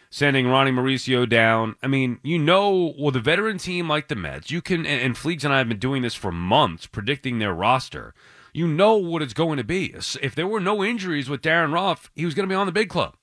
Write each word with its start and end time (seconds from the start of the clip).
sending 0.10 0.48
Ronny 0.48 0.72
Mauricio 0.72 1.28
down. 1.28 1.76
I 1.84 1.88
mean, 1.88 2.22
you 2.24 2.40
know, 2.40 2.94
with 2.98 3.18
a 3.18 3.20
veteran 3.20 3.58
team 3.58 3.90
like 3.90 4.08
the 4.08 4.16
Mets, 4.16 4.52
you 4.52 4.62
can 4.62 4.86
and, 4.86 5.02
and 5.02 5.16
Fleeks 5.16 5.44
and 5.44 5.54
I 5.54 5.58
have 5.58 5.68
been 5.68 5.80
doing 5.80 6.02
this 6.02 6.16
for 6.16 6.32
months 6.32 6.88
predicting 6.88 7.40
their 7.40 7.54
roster. 7.54 8.14
You 8.54 8.70
know 8.70 8.96
what 8.96 9.22
it's 9.22 9.34
going 9.34 9.58
to 9.58 9.66
be. 9.66 9.94
If 10.22 10.34
there 10.34 10.48
were 10.48 10.62
no 10.62 10.82
injuries 10.82 11.30
with 11.30 11.42
Darin 11.42 11.74
Ruf, 11.74 12.10
he 12.16 12.24
was 12.24 12.36
going 12.36 12.48
to 12.48 12.54
be 12.54 12.56
on 12.56 12.68
the 12.68 12.72
big 12.72 12.88
club. 12.88 13.18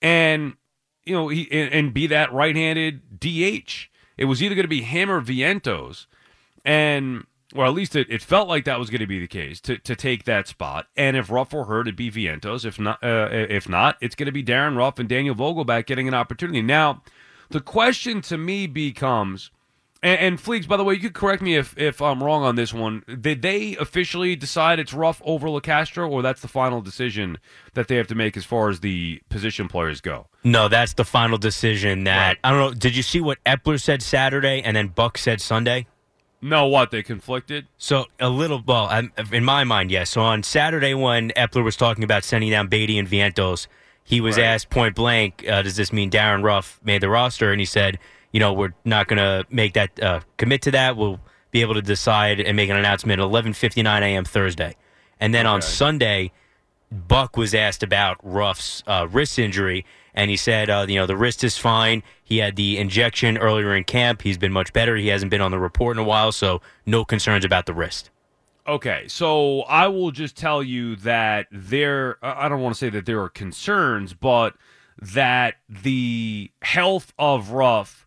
And 0.00 0.54
you 1.06 1.14
know, 1.14 1.28
he 1.28 1.50
and, 1.50 1.72
and 1.72 1.94
be 1.94 2.06
that 2.08 2.32
right-handed 2.32 3.20
DH. 3.20 3.88
It 4.16 4.26
was 4.26 4.42
either 4.42 4.54
going 4.54 4.64
to 4.64 4.68
be 4.68 4.82
him 4.82 5.10
or 5.10 5.20
Vientos, 5.20 6.06
and 6.64 7.26
or 7.54 7.64
at 7.64 7.72
least 7.72 7.94
it, 7.94 8.08
it 8.10 8.22
felt 8.22 8.48
like 8.48 8.64
that 8.64 8.78
was 8.78 8.90
going 8.90 9.00
to 9.00 9.06
be 9.06 9.20
the 9.20 9.28
case 9.28 9.60
to, 9.60 9.78
to 9.78 9.94
take 9.94 10.24
that 10.24 10.48
spot. 10.48 10.88
And 10.96 11.16
if 11.16 11.30
Ruf 11.30 11.52
were 11.52 11.64
hurt, 11.64 11.86
it'd 11.86 11.96
be 11.96 12.10
Vientos. 12.10 12.64
If 12.64 12.80
not, 12.80 13.02
uh, 13.02 13.28
if 13.30 13.68
not, 13.68 13.96
it's 14.00 14.14
going 14.14 14.26
to 14.26 14.32
be 14.32 14.42
Darin 14.42 14.76
Ruf 14.76 14.98
and 14.98 15.08
Daniel 15.08 15.34
Vogelbach 15.34 15.86
getting 15.86 16.08
an 16.08 16.14
opportunity. 16.14 16.62
Now, 16.62 17.02
the 17.50 17.60
question 17.60 18.20
to 18.22 18.36
me 18.36 18.66
becomes, 18.66 19.50
and, 20.04 20.20
and 20.20 20.38
Fleeks, 20.38 20.68
by 20.68 20.76
the 20.76 20.84
way, 20.84 20.94
you 20.94 21.00
could 21.00 21.14
correct 21.14 21.42
me 21.42 21.56
if, 21.56 21.76
if 21.76 22.00
I'm 22.00 22.22
wrong 22.22 22.44
on 22.44 22.54
this 22.54 22.72
one. 22.72 23.02
Did 23.20 23.42
they 23.42 23.74
officially 23.76 24.36
decide 24.36 24.78
it's 24.78 24.92
Ruf 24.94 25.20
over 25.24 25.48
Locastro, 25.48 26.08
or 26.08 26.22
that's 26.22 26.40
the 26.42 26.48
final 26.48 26.80
decision 26.80 27.38
that 27.72 27.88
they 27.88 27.96
have 27.96 28.06
to 28.08 28.14
make 28.14 28.36
as 28.36 28.44
far 28.44 28.68
as 28.68 28.80
the 28.80 29.20
position 29.30 29.66
players 29.66 30.00
go? 30.00 30.26
No, 30.44 30.68
that's 30.68 30.92
the 30.92 31.04
final 31.04 31.38
decision. 31.38 32.04
That 32.04 32.26
Right. 32.28 32.38
I 32.44 32.50
don't 32.50 32.60
know. 32.60 32.74
Did 32.74 32.94
you 32.94 33.02
see 33.02 33.20
what 33.20 33.42
Eppler 33.44 33.80
said 33.82 34.02
Saturday 34.02 34.62
and 34.62 34.76
then 34.76 34.88
Buck 34.88 35.18
said 35.18 35.40
Sunday? 35.40 35.86
No, 36.42 36.66
what 36.66 36.90
they 36.90 37.02
conflicted? 37.02 37.66
So 37.78 38.04
a 38.20 38.28
little, 38.28 38.62
well, 38.66 39.08
in 39.32 39.44
my 39.44 39.64
mind, 39.64 39.90
yes. 39.90 40.10
So 40.10 40.20
on 40.20 40.42
Saturday, 40.42 40.92
when 40.92 41.30
Eppler 41.30 41.64
was 41.64 41.74
talking 41.74 42.04
about 42.04 42.22
sending 42.22 42.50
down 42.50 42.68
Baty 42.68 42.98
and 42.98 43.08
Vientos, 43.08 43.66
he 44.04 44.20
was 44.20 44.36
Right. 44.36 44.44
asked 44.44 44.68
point 44.68 44.94
blank, 44.94 45.42
uh, 45.48 45.62
"Does 45.62 45.76
this 45.76 45.90
mean 45.90 46.10
Darin 46.10 46.42
Ruf 46.42 46.78
made 46.84 47.00
the 47.00 47.08
roster?" 47.08 47.50
And 47.50 47.58
he 47.60 47.64
said, 47.64 47.98
"You 48.34 48.40
know, 48.40 48.52
we're 48.52 48.74
not 48.84 49.08
going 49.08 49.18
to 49.18 49.46
make 49.48 49.72
that 49.74 50.02
uh, 50.02 50.20
commit 50.36 50.60
to 50.62 50.70
that. 50.72 50.96
We'll 50.98 51.20
be 51.52 51.62
able 51.62 51.74
to 51.74 51.82
decide 51.82 52.40
and 52.40 52.56
make 52.56 52.68
an 52.68 52.76
announcement 52.76 53.20
at 53.20 53.26
11:59 53.26 54.02
a.m. 54.02 54.24
Thursday." 54.24 54.76
And 55.20 55.32
then 55.32 55.46
on 55.46 55.62
Sunday, 55.62 56.32
Buck 56.90 57.36
was 57.36 57.54
asked 57.54 57.82
about 57.82 58.18
Ruf's 58.22 58.82
uh, 58.86 59.08
wrist 59.10 59.38
injury, 59.38 59.84
and 60.14 60.30
he 60.30 60.36
said, 60.36 60.70
uh, 60.70 60.86
you 60.88 60.96
know, 60.96 61.06
the 61.06 61.16
wrist 61.16 61.42
is 61.42 61.58
fine. 61.58 62.02
He 62.22 62.38
had 62.38 62.56
the 62.56 62.78
injection 62.78 63.36
earlier 63.38 63.74
in 63.74 63.84
camp. 63.84 64.22
He's 64.22 64.38
been 64.38 64.52
much 64.52 64.72
better. 64.72 64.96
He 64.96 65.08
hasn't 65.08 65.30
been 65.30 65.40
on 65.40 65.50
the 65.50 65.58
report 65.58 65.96
in 65.96 66.02
a 66.02 66.06
while, 66.06 66.30
so 66.30 66.60
no 66.86 67.04
concerns 67.04 67.44
about 67.44 67.66
the 67.66 67.74
wrist. 67.74 68.10
Okay, 68.66 69.04
so 69.08 69.62
I 69.62 69.88
will 69.88 70.10
just 70.10 70.36
tell 70.36 70.62
you 70.62 70.96
that 70.96 71.48
there, 71.50 72.16
I 72.22 72.48
don't 72.48 72.62
want 72.62 72.74
to 72.74 72.78
say 72.78 72.88
that 72.90 73.04
there 73.04 73.20
are 73.20 73.28
concerns, 73.28 74.14
but 74.14 74.54
that 75.00 75.56
the 75.68 76.50
health 76.62 77.12
of 77.18 77.50
Ruf 77.50 78.06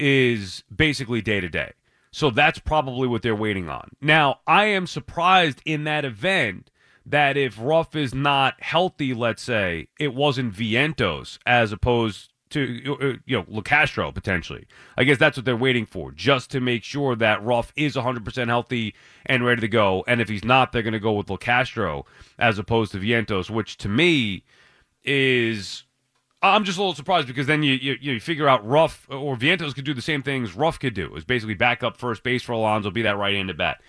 is 0.00 0.64
basically 0.74 1.20
day 1.20 1.40
to 1.40 1.48
day. 1.48 1.72
So 2.10 2.30
that's 2.30 2.58
probably 2.58 3.06
what 3.06 3.22
they're 3.22 3.36
waiting 3.36 3.68
on. 3.68 3.90
Now, 4.00 4.40
I 4.46 4.64
am 4.64 4.88
surprised 4.88 5.62
in 5.64 5.84
that 5.84 6.04
event 6.04 6.70
that 7.06 7.36
if 7.36 7.56
Ruf 7.60 7.94
is 7.94 8.14
not 8.14 8.60
healthy, 8.60 9.14
let's 9.14 9.42
say, 9.42 9.88
it 9.98 10.14
wasn't 10.14 10.54
Vientos 10.54 11.38
as 11.46 11.70
opposed 11.70 12.32
to 12.50 12.96
uh, 13.00 13.18
you 13.26 13.36
know 13.36 13.44
Locastro 13.44 14.12
potentially. 14.12 14.66
I 14.96 15.04
guess 15.04 15.18
that's 15.18 15.36
what 15.36 15.44
they're 15.44 15.56
waiting 15.56 15.86
for, 15.86 16.10
just 16.10 16.50
to 16.50 16.60
make 16.60 16.82
sure 16.82 17.14
that 17.14 17.44
Ruf 17.44 17.72
is 17.76 17.94
100% 17.94 18.46
healthy 18.48 18.94
and 19.24 19.44
ready 19.44 19.60
to 19.60 19.68
go. 19.68 20.04
And 20.08 20.20
if 20.20 20.28
he's 20.28 20.44
not, 20.44 20.72
they're 20.72 20.82
going 20.82 20.92
to 20.92 20.98
go 20.98 21.12
with 21.12 21.28
Locastro 21.28 22.04
as 22.38 22.58
opposed 22.58 22.90
to 22.92 22.98
Vientos, 22.98 23.50
which 23.50 23.76
to 23.78 23.88
me 23.88 24.44
is 25.04 25.84
I'm 26.42 26.64
just 26.64 26.78
a 26.78 26.80
little 26.80 26.94
surprised 26.94 27.28
because 27.28 27.46
then 27.46 27.62
you 27.62 27.74
you, 27.74 27.96
you 28.00 28.20
figure 28.20 28.48
out 28.48 28.66
Ruf 28.66 29.06
or 29.10 29.36
Vientos 29.36 29.74
could 29.74 29.84
do 29.84 29.94
the 29.94 30.02
same 30.02 30.22
things 30.22 30.54
Ruf 30.54 30.78
could 30.78 30.94
do, 30.94 31.14
is 31.14 31.24
basically 31.24 31.54
back 31.54 31.82
up 31.82 31.96
first 31.96 32.22
base 32.22 32.42
for 32.42 32.52
Alonso, 32.52 32.90
be 32.90 33.02
that 33.02 33.18
right-handed 33.18 33.58
bat. 33.58 33.80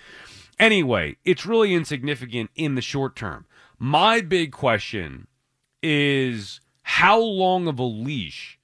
Anyway, 0.59 1.16
it's 1.23 1.45
really 1.45 1.73
insignificant 1.73 2.51
in 2.56 2.75
the 2.75 2.81
short 2.81 3.16
term. 3.16 3.45
My 3.79 4.22
big 4.22 4.51
question 4.51 5.28
is 5.81 6.59
how 6.84 7.19
long 7.19 7.67
of 7.67 7.79
a 7.79 7.84
leash 7.84 8.59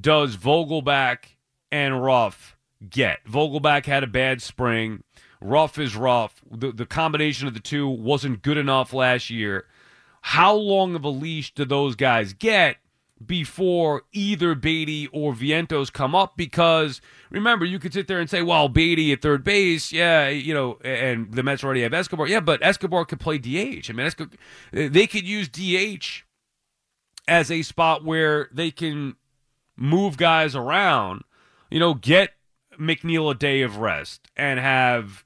does 0.00 0.36
Vogelbach 0.36 1.36
and 1.70 2.02
Ruf 2.02 2.56
get? 2.88 3.24
Vogelbach 3.24 3.86
had 3.86 4.04
a 4.04 4.06
bad 4.06 4.40
spring. 4.40 5.02
Ruf 5.40 5.78
is 5.78 5.96
rough. 5.96 6.40
The, 6.50 6.72
the 6.72 6.86
combination 6.86 7.48
of 7.48 7.54
the 7.54 7.60
two 7.60 7.88
wasn't 7.88 8.42
good 8.42 8.56
enough 8.56 8.92
last 8.92 9.28
year. 9.28 9.66
How 10.22 10.54
long 10.54 10.94
of 10.94 11.04
a 11.04 11.08
leash 11.08 11.52
do 11.52 11.64
those 11.64 11.96
guys 11.96 12.32
get 12.32 12.76
before 13.26 14.02
either 14.12 14.54
Baty 14.54 15.08
or 15.08 15.32
Vientos 15.32 15.92
come 15.92 16.14
up? 16.14 16.36
Because 16.36 17.00
remember, 17.30 17.64
you 17.64 17.78
could 17.78 17.92
sit 17.92 18.08
there 18.08 18.20
and 18.20 18.28
say, 18.28 18.42
well, 18.42 18.68
Baty 18.68 19.12
at 19.12 19.22
third 19.22 19.44
base, 19.44 19.92
yeah, 19.92 20.28
you 20.28 20.54
know, 20.54 20.78
and 20.84 21.32
the 21.32 21.42
Mets 21.42 21.64
already 21.64 21.82
have 21.82 21.94
Escobar. 21.94 22.26
Yeah, 22.26 22.40
but 22.40 22.64
Escobar 22.64 23.04
could 23.04 23.20
play 23.20 23.38
DH. 23.38 23.90
I 23.90 23.92
mean, 23.92 24.06
Esco- 24.06 24.32
they 24.72 25.06
could 25.06 25.26
use 25.26 25.48
DH 25.48 26.24
as 27.28 27.50
a 27.50 27.62
spot 27.62 28.04
where 28.04 28.48
they 28.52 28.70
can 28.70 29.16
move 29.76 30.16
guys 30.16 30.54
around, 30.54 31.22
you 31.70 31.80
know, 31.80 31.94
get 31.94 32.30
McNeil 32.78 33.30
a 33.30 33.34
day 33.34 33.62
of 33.62 33.78
rest 33.78 34.28
and 34.36 34.58
have, 34.60 35.24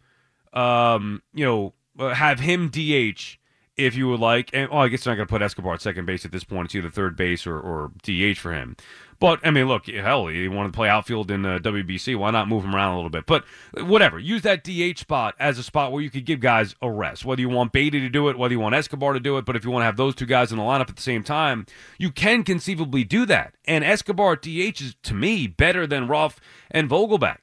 um, 0.53 1.23
you 1.33 1.45
know, 1.45 1.75
uh, 1.99 2.15
have 2.15 2.41
him 2.41 2.69
DH 2.69 3.39
if 3.77 3.95
you 3.95 4.09
would 4.09 4.21
like. 4.21 4.51
And 4.53 4.71
I 4.73 4.89
guess 4.89 5.05
they're 5.05 5.13
not 5.13 5.17
going 5.17 5.29
to 5.29 5.31
put 5.31 5.43
Escobar 5.43 5.75
at 5.75 5.83
second 5.83 6.07
base 6.07 6.25
at 6.25 6.33
this 6.33 6.45
point. 6.45 6.67
It's 6.67 6.75
either 6.75 6.91
third 6.91 7.17
base 7.17 7.47
or, 7.47 7.59
or 7.59 7.93
DH 8.03 8.39
for 8.39 8.53
him. 8.53 8.77
But 9.19 9.41
I 9.45 9.51
mean, 9.51 9.67
look, 9.67 9.87
hell, 9.87 10.27
he 10.27 10.47
wanted 10.49 10.73
to 10.73 10.77
play 10.77 10.89
outfield 10.89 11.31
in 11.31 11.47
uh, 11.47 11.59
WBC. 11.59 12.17
Why 12.17 12.31
not 12.31 12.49
move 12.49 12.65
him 12.65 12.75
around 12.75 12.93
a 12.93 12.97
little 12.97 13.11
bit? 13.11 13.25
But 13.25 13.45
whatever, 13.75 14.19
use 14.19 14.43
that 14.43 14.63
DH 14.63 14.99
spot 14.99 15.35
as 15.39 15.59
a 15.59 15.63
spot 15.63 15.91
where 15.91 16.03
you 16.03 16.11
could 16.11 16.27
give 16.27 16.41
guys 16.41 16.75
a 16.83 16.91
rest. 16.91 17.25
Whether 17.25 17.41
you 17.41 17.49
want 17.49 17.73
Baty 17.73 18.01
to 18.01 18.09
do 18.11 18.29
it, 18.29 18.39
whether 18.39 18.53
you 18.53 18.61
want 18.61 18.75
Escobar 18.75 19.15
to 19.15 19.21
do 19.21 19.39
it, 19.39 19.47
but 19.47 19.57
if 19.57 19.65
you 19.65 19.71
want 19.71 19.83
to 19.83 19.87
have 19.87 19.97
those 19.97 20.15
two 20.15 20.27
guys 20.27 20.53
in 20.53 20.59
the 20.59 20.65
lineup 20.65 20.91
at 20.91 20.97
the 20.97 21.03
same 21.03 21.23
time, 21.23 21.67
you 21.99 22.11
can 22.11 22.45
conceivably 22.45 23.05
do 23.05 23.25
that. 23.27 23.55
And 23.65 23.85
Escobar 23.85 24.33
at 24.35 24.43
DH 24.43 24.83
is 24.83 24.97
to 25.05 25.15
me 25.15 25.47
better 25.47 25.87
than 25.87 26.09
Ruf 26.09 26.39
and 26.71 26.91
Vogelbach 26.91 27.39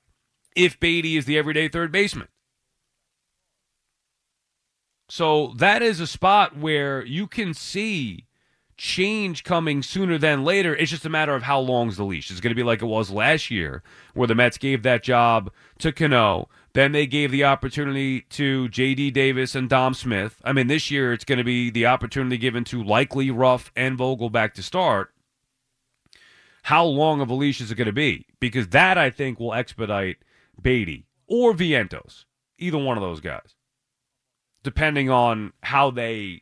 if 0.56 0.80
Baty 0.80 1.18
is 1.18 1.26
the 1.26 1.38
everyday 1.38 1.68
third 1.68 1.92
baseman. 1.92 2.28
So 5.16 5.54
that 5.58 5.84
is 5.84 6.00
a 6.00 6.08
spot 6.08 6.58
where 6.58 7.06
you 7.06 7.28
can 7.28 7.54
see 7.54 8.26
change 8.78 9.44
coming 9.44 9.84
sooner 9.84 10.18
than 10.18 10.44
later. 10.44 10.76
It's 10.76 10.90
just 10.90 11.06
a 11.06 11.10
matter 11.10 11.36
of 11.36 11.44
how 11.44 11.60
long's 11.60 11.98
the 11.98 12.04
leash. 12.04 12.32
It's 12.32 12.40
going 12.40 12.50
to 12.50 12.56
be 12.56 12.64
like 12.64 12.82
it 12.82 12.88
was 12.88 13.12
last 13.12 13.52
year, 13.52 13.84
where 14.16 14.28
the 14.28 14.34
Mets 14.34 14.58
gave 14.58 14.82
that 14.82 15.04
job 15.04 15.52
to 15.78 15.92
Cano. 15.92 16.50
Then 16.74 16.94
they 16.94 17.06
gave 17.06 17.30
the 17.30 17.44
opportunity 17.44 18.22
to 18.22 18.68
J.D. 18.70 19.12
Davis 19.12 19.54
and 19.54 19.70
Dom 19.70 19.94
Smith. 19.94 20.42
I 20.44 20.52
mean, 20.52 20.66
this 20.66 20.90
year 20.90 21.14
it's 21.14 21.26
going 21.26 21.38
to 21.38 21.44
be 21.44 21.70
the 21.70 21.86
opportunity 21.86 22.40
given 22.40 22.64
to 22.64 22.84
likely 22.84 23.30
Ruf 23.30 23.72
and 23.76 23.96
Vogelbach 23.96 24.56
to 24.56 24.64
start. 24.64 25.14
How 26.64 26.84
long 26.84 27.22
of 27.22 27.30
a 27.30 27.36
leash 27.36 27.62
is 27.62 27.70
it 27.70 27.76
going 27.76 27.86
to 27.86 27.94
be? 27.94 28.26
Because 28.40 28.70
that 28.70 28.98
I 28.98 29.12
think 29.12 29.40
will 29.40 29.54
expedite 29.54 30.18
Baty 30.60 31.06
or 31.28 31.54
Vientos, 31.54 32.26
either 32.58 32.80
one 32.80 32.98
of 32.98 33.04
those 33.04 33.20
guys, 33.20 33.54
depending 34.64 35.10
on 35.10 35.54
how 35.62 35.92
they 35.92 36.42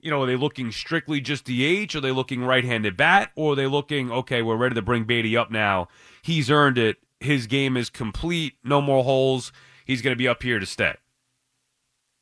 You 0.00 0.10
know, 0.10 0.22
are 0.22 0.26
they 0.26 0.36
looking 0.36 0.70
strictly 0.70 1.20
just 1.20 1.44
DH? 1.46 1.96
Are 1.96 2.00
they 2.00 2.12
looking 2.12 2.44
right-handed 2.44 2.96
bat? 2.96 3.30
Or 3.34 3.52
are 3.52 3.56
they 3.56 3.66
looking, 3.66 4.12
okay, 4.12 4.42
we're 4.42 4.56
ready 4.56 4.74
to 4.74 4.82
bring 4.82 5.04
Baty 5.04 5.36
up 5.36 5.50
now. 5.50 5.88
He's 6.22 6.50
earned 6.50 6.76
it. 6.76 6.98
His 7.20 7.46
game 7.46 7.76
is 7.76 7.88
complete. 7.88 8.54
No 8.62 8.82
more 8.82 9.02
holes. 9.02 9.50
He's 9.86 10.02
going 10.02 10.12
to 10.12 10.18
be 10.18 10.28
up 10.28 10.42
here 10.42 10.58
to 10.58 10.66
stay. 10.66 10.94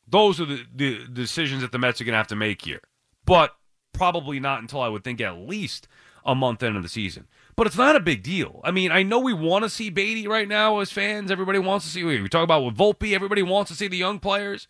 Those 0.07 0.41
are 0.41 0.45
the, 0.45 0.65
the 0.73 1.07
decisions 1.13 1.63
that 1.63 1.73
the 1.73 1.79
Mets 1.79 2.01
are 2.01 2.05
going 2.05 2.13
to 2.13 2.19
have 2.19 2.27
to 2.29 2.37
make 2.37 2.63
here. 2.63 2.83
But 3.25 3.57
probably 3.93 4.39
not 4.39 4.61
until 4.61 4.81
I 4.81 4.89
would 4.89 5.03
think 5.03 5.21
at 5.21 5.39
least 5.39 5.89
a 6.25 6.35
month 6.35 6.63
into 6.63 6.81
the 6.81 6.89
season. 6.89 7.27
But 7.57 7.67
it's 7.67 7.77
not 7.77 7.97
a 7.97 8.01
big 8.01 8.23
deal. 8.23 8.61
I 8.63 8.71
mean, 8.71 8.93
I 8.93 9.03
know 9.03 9.19
we 9.19 9.33
want 9.33 9.65
to 9.65 9.71
see 9.71 9.91
Baty 9.91 10.29
right 10.29 10.47
now 10.47 10.79
as 10.79 10.93
fans. 10.93 11.31
Everybody 11.31 11.59
wants 11.59 11.85
to 11.87 11.91
see. 11.91 12.05
We 12.05 12.29
talk 12.29 12.45
about 12.45 12.65
with 12.65 12.77
Volpe. 12.77 13.13
Everybody 13.13 13.43
wants 13.43 13.71
to 13.71 13.77
see 13.77 13.89
the 13.89 13.97
young 13.97 14.19
players. 14.19 14.69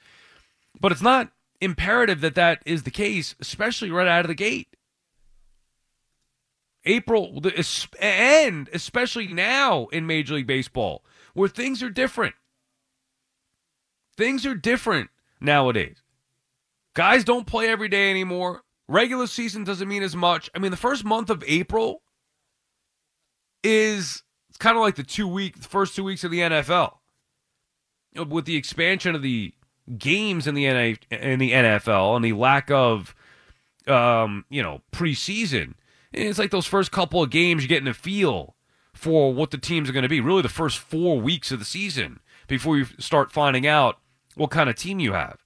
But 0.81 0.93
it's 0.93 1.03
not 1.03 1.31
imperative 1.61 2.21
that 2.23 2.35
that 2.35 2.63
is 2.67 2.83
the 2.83 2.91
case, 2.91 3.35
especially 3.41 3.91
right 3.91 4.09
out 4.09 4.25
of 4.25 4.29
the 4.29 4.35
gate. 4.35 4.69
April, 6.85 7.41
and 8.01 8.69
especially 8.73 9.29
now 9.29 9.87
in 9.87 10.07
Major 10.07 10.35
League 10.35 10.49
Baseball, 10.49 11.05
where 11.35 11.49
things 11.49 11.83
are 11.83 11.91
different. 11.91 12.35
Things 14.17 14.45
are 14.45 14.55
different 14.55 15.11
nowadays. 15.41 16.03
Guys 16.95 17.25
don't 17.25 17.47
play 17.47 17.69
every 17.69 17.89
day 17.89 18.11
anymore. 18.11 18.63
Regular 18.89 19.27
season 19.27 19.65
doesn't 19.65 19.89
mean 19.89 20.03
as 20.03 20.17
much. 20.17 20.51
I 20.55 20.59
mean, 20.59 20.71
the 20.71 20.77
first 20.77 21.05
month 21.05 21.31
of 21.31 21.45
April 21.47 22.03
is 23.63 24.23
it's 24.49 24.59
kind 24.59 24.77
of 24.77 24.83
like 24.83 24.97
the 24.97 25.03
two 25.03 25.29
week, 25.29 25.63
the 25.63 25.69
first 25.69 25.95
two 25.97 26.05
weeks 26.05 26.25
of 26.25 26.31
the 26.31 26.41
NFL. 26.41 26.97
With 28.15 28.45
the 28.45 28.57
expansion 28.57 29.15
of 29.15 29.23
the 29.23 29.55
games 29.99 30.47
in 30.47 30.55
the 30.55 30.67
in 30.67 31.39
the 31.39 31.53
NFL 31.53 32.17
and 32.17 32.25
the 32.25 32.33
lack 32.33 32.71
of, 32.71 33.15
um, 33.87 34.45
you 34.49 34.63
know, 34.63 34.83
preseason, 34.93 35.75
it's 36.13 36.39
like 36.39 36.51
those 36.51 36.67
first 36.67 36.93
couple 36.93 37.23
of 37.23 37.31
games 37.31 37.63
you're 37.63 37.69
getting 37.69 37.89
a 37.89 37.95
feel 37.95 38.55
for 38.95 39.33
what 39.33 39.51
the 39.51 39.59
teams 39.59 39.89
are 39.89 39.93
going 39.93 40.03
to 40.05 40.09
be. 40.09 40.21
Really, 40.21 40.43
the 40.43 40.49
first 40.49 40.79
four 40.79 41.21
weeks 41.21 41.51
of 41.51 41.59
the 41.59 41.65
season 41.65 42.21
before 42.49 42.77
you 42.77 42.87
start 42.99 43.33
finding 43.33 43.67
out 43.67 43.99
what 44.35 44.51
kind 44.51 44.69
of 44.69 44.77
team 44.77 45.01
you 45.01 45.13
have. 45.13 45.39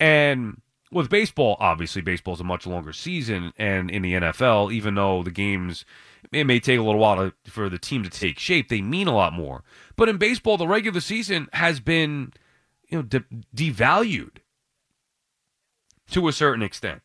And 0.00 0.60
with 0.90 1.10
baseball, 1.10 1.56
obviously, 1.58 2.02
baseball 2.02 2.34
is 2.34 2.40
a 2.40 2.44
much 2.44 2.66
longer 2.66 2.92
season, 2.92 3.52
and 3.58 3.90
in 3.90 4.02
the 4.02 4.14
NFL, 4.14 4.72
even 4.72 4.94
though 4.94 5.22
the 5.22 5.30
games 5.30 5.84
it 6.32 6.44
may 6.44 6.60
take 6.60 6.78
a 6.78 6.82
little 6.82 7.00
while 7.00 7.16
to, 7.16 7.50
for 7.50 7.68
the 7.68 7.78
team 7.78 8.02
to 8.02 8.10
take 8.10 8.38
shape, 8.38 8.68
they 8.68 8.80
mean 8.80 9.06
a 9.06 9.14
lot 9.14 9.32
more. 9.32 9.62
But 9.96 10.08
in 10.08 10.16
baseball, 10.16 10.56
the 10.56 10.66
regular 10.66 11.00
season 11.00 11.48
has 11.52 11.80
been, 11.80 12.32
you 12.88 12.98
know, 12.98 13.02
de- 13.02 13.24
devalued 13.54 14.38
to 16.10 16.28
a 16.28 16.32
certain 16.32 16.62
extent. 16.62 17.02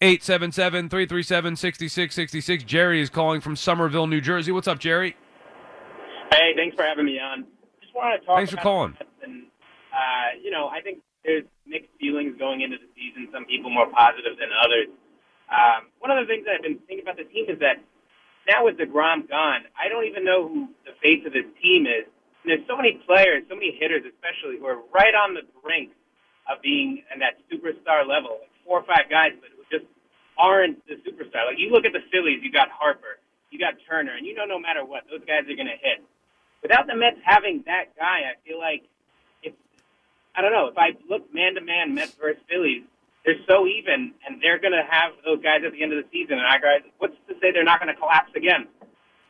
877 0.00 0.88
337 0.88 1.56
6666. 1.56 2.64
Jerry 2.64 3.00
is 3.00 3.08
calling 3.08 3.40
from 3.40 3.56
Somerville, 3.56 4.06
New 4.06 4.20
Jersey. 4.20 4.52
What's 4.52 4.68
up, 4.68 4.78
Jerry? 4.78 5.16
Hey, 6.30 6.52
thanks 6.56 6.76
for 6.76 6.82
having 6.82 7.06
me 7.06 7.18
on. 7.18 7.46
Just 7.80 7.94
want 7.94 8.20
to 8.20 8.26
talk. 8.26 8.36
Thanks 8.36 8.50
for 8.50 8.58
calling. 8.58 8.96
And, 9.22 9.44
uh, 9.92 10.36
you 10.42 10.50
know, 10.50 10.68
I 10.68 10.80
think 10.80 10.98
there's 11.24 11.44
mixed 11.66 11.90
feelings 11.98 12.36
going 12.38 12.60
into 12.60 12.76
the 12.76 12.90
season. 12.94 13.28
Some 13.32 13.46
people 13.46 13.70
more 13.70 13.86
positive 13.86 14.36
than 14.38 14.50
others. 14.52 14.88
Um, 15.48 15.88
one 16.00 16.10
of 16.10 16.18
the 16.20 16.30
things 16.30 16.44
that 16.44 16.56
I've 16.56 16.62
been 16.62 16.78
thinking 16.86 17.04
about 17.06 17.16
the 17.16 17.24
team 17.24 17.46
is 17.48 17.58
that 17.60 17.80
now 18.48 18.64
with 18.64 18.76
Degrom 18.76 19.28
gone, 19.28 19.64
I 19.78 19.88
don't 19.88 20.04
even 20.04 20.24
know 20.24 20.48
who 20.48 20.68
the 20.84 20.92
face 21.00 21.24
of 21.24 21.32
this 21.32 21.46
team 21.62 21.86
is. 21.86 22.04
There's 22.44 22.64
so 22.68 22.76
many 22.76 23.00
players, 23.06 23.44
so 23.48 23.54
many 23.54 23.76
hitters, 23.80 24.04
especially 24.04 24.60
who 24.60 24.66
are 24.66 24.80
right 24.92 25.14
on 25.14 25.34
the 25.34 25.42
brink 25.62 25.92
of 26.44 26.60
being 26.60 27.02
in 27.12 27.20
that 27.20 27.40
superstar 27.48 28.06
level. 28.06 28.44
Like 28.44 28.52
four 28.64 28.80
or 28.80 28.86
five 28.86 29.08
guys, 29.08 29.32
but 29.40 29.48
who 29.56 29.64
just 29.72 29.88
aren't 30.36 30.84
the 30.86 31.00
superstar. 31.00 31.48
Like 31.48 31.58
you 31.58 31.70
look 31.70 31.84
at 31.84 31.92
the 31.92 32.04
Phillies, 32.12 32.40
you 32.42 32.52
got 32.52 32.68
Harper, 32.68 33.20
you 33.50 33.58
got 33.58 33.74
Turner, 33.88 34.16
and 34.16 34.26
you 34.26 34.34
know 34.34 34.44
no 34.44 34.58
matter 34.58 34.84
what, 34.84 35.04
those 35.10 35.24
guys 35.24 35.48
are 35.48 35.56
going 35.56 35.72
to 35.72 35.80
hit. 35.80 36.04
Without 36.62 36.86
the 36.86 36.96
Mets 36.96 37.20
having 37.24 37.62
that 37.66 37.96
guy, 37.96 38.28
I 38.28 38.36
feel 38.44 38.58
like 38.60 38.84
I 40.36 40.42
don't 40.42 40.52
know. 40.52 40.66
If 40.66 40.76
I 40.76 40.90
look 41.08 41.32
man 41.32 41.54
to 41.54 41.60
man, 41.60 41.94
Mets 41.94 42.14
versus 42.14 42.42
Phillies, 42.48 42.82
they're 43.24 43.40
so 43.48 43.66
even, 43.66 44.12
and 44.26 44.42
they're 44.42 44.58
going 44.58 44.72
to 44.72 44.84
have 44.88 45.12
those 45.24 45.42
guys 45.42 45.60
at 45.64 45.72
the 45.72 45.82
end 45.82 45.92
of 45.92 46.02
the 46.02 46.08
season. 46.12 46.38
And 46.38 46.46
I 46.46 46.58
guys, 46.58 46.82
what's 46.98 47.14
to 47.28 47.34
say 47.40 47.52
they're 47.52 47.64
not 47.64 47.80
going 47.80 47.92
to 47.92 47.98
collapse 47.98 48.32
again? 48.36 48.66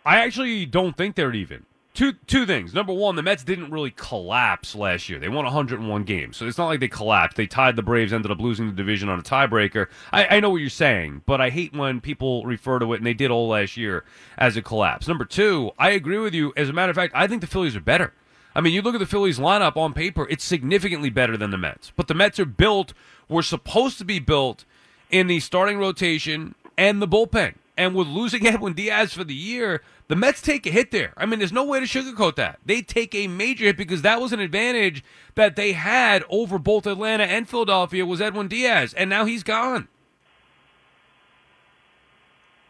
I 0.04 0.18
actually 0.18 0.66
don't 0.66 0.96
think 0.96 1.14
they're 1.14 1.32
even. 1.32 1.66
Two 1.94 2.14
two 2.26 2.44
things. 2.44 2.74
Number 2.74 2.92
one, 2.92 3.14
the 3.14 3.22
Mets 3.22 3.44
didn't 3.44 3.70
really 3.70 3.92
collapse 3.92 4.74
last 4.74 5.08
year. 5.08 5.20
They 5.20 5.28
won 5.28 5.44
101 5.44 6.02
games, 6.02 6.36
so 6.36 6.44
it's 6.44 6.58
not 6.58 6.66
like 6.66 6.80
they 6.80 6.88
collapsed. 6.88 7.36
They 7.36 7.46
tied 7.46 7.76
the 7.76 7.82
Braves, 7.82 8.12
ended 8.12 8.32
up 8.32 8.40
losing 8.40 8.66
the 8.66 8.72
division 8.72 9.08
on 9.08 9.20
a 9.20 9.22
tiebreaker. 9.22 9.86
I, 10.12 10.26
I 10.26 10.40
know 10.40 10.50
what 10.50 10.60
you're 10.60 10.70
saying, 10.70 11.22
but 11.24 11.40
I 11.40 11.50
hate 11.50 11.72
when 11.72 12.00
people 12.00 12.44
refer 12.44 12.80
to 12.80 12.92
it, 12.94 12.96
and 12.96 13.06
they 13.06 13.14
did 13.14 13.30
all 13.30 13.46
last 13.46 13.76
year 13.76 14.04
as 14.36 14.56
a 14.56 14.62
collapse. 14.62 15.06
Number 15.06 15.24
two, 15.24 15.70
I 15.78 15.90
agree 15.90 16.18
with 16.18 16.34
you. 16.34 16.52
As 16.56 16.68
a 16.68 16.72
matter 16.72 16.90
of 16.90 16.96
fact, 16.96 17.12
I 17.14 17.28
think 17.28 17.40
the 17.40 17.46
Phillies 17.46 17.76
are 17.76 17.80
better. 17.80 18.12
I 18.56 18.60
mean, 18.60 18.72
you 18.72 18.82
look 18.82 18.96
at 18.96 19.00
the 19.00 19.06
Phillies 19.06 19.38
lineup 19.38 19.76
on 19.76 19.92
paper, 19.92 20.26
it's 20.28 20.44
significantly 20.44 21.10
better 21.10 21.36
than 21.36 21.52
the 21.52 21.58
Mets. 21.58 21.92
But 21.94 22.08
the 22.08 22.14
Mets 22.14 22.40
are 22.40 22.44
built, 22.44 22.92
were 23.28 23.42
supposed 23.42 23.98
to 23.98 24.04
be 24.04 24.18
built 24.18 24.64
in 25.10 25.28
the 25.28 25.38
starting 25.38 25.78
rotation 25.78 26.56
and 26.76 27.00
the 27.00 27.06
bullpen. 27.06 27.54
And 27.76 27.94
with 27.94 28.06
losing 28.06 28.46
Edwin 28.46 28.74
Diaz 28.74 29.12
for 29.12 29.24
the 29.24 29.34
year, 29.34 29.82
the 30.08 30.16
Mets 30.16 30.40
take 30.40 30.66
a 30.66 30.70
hit 30.70 30.90
there. 30.90 31.12
I 31.16 31.26
mean, 31.26 31.38
there's 31.38 31.52
no 31.52 31.64
way 31.64 31.80
to 31.80 31.86
sugarcoat 31.86 32.36
that. 32.36 32.58
They 32.64 32.82
take 32.82 33.14
a 33.14 33.26
major 33.26 33.64
hit 33.64 33.76
because 33.76 34.02
that 34.02 34.20
was 34.20 34.32
an 34.32 34.40
advantage 34.40 35.04
that 35.34 35.56
they 35.56 35.72
had 35.72 36.24
over 36.28 36.58
both 36.58 36.86
Atlanta 36.86 37.24
and 37.24 37.48
Philadelphia 37.48 38.06
was 38.06 38.20
Edwin 38.20 38.48
Diaz, 38.48 38.94
and 38.94 39.10
now 39.10 39.24
he's 39.24 39.42
gone. 39.42 39.88